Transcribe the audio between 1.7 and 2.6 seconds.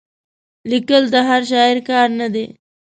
کار نه دی.